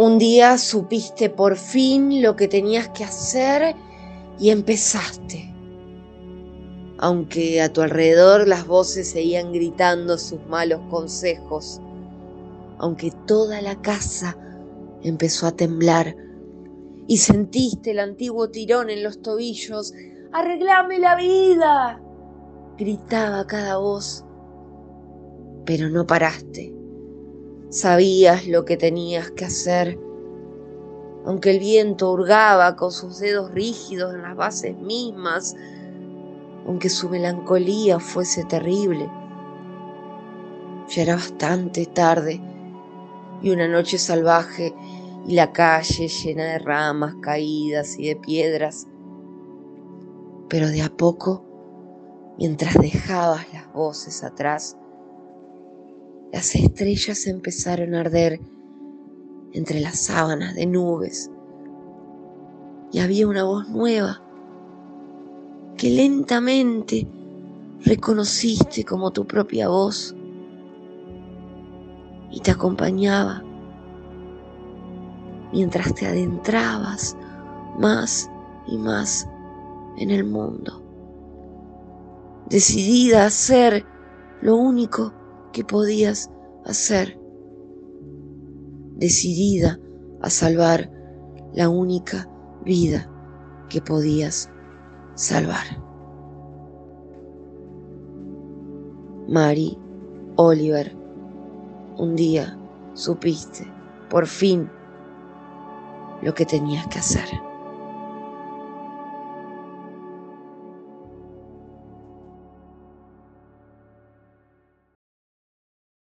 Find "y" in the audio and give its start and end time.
4.38-4.48, 17.06-17.18, 43.40-43.50, 45.28-45.34, 47.96-48.08, 62.92-63.00, 72.30-72.40, 78.68-78.78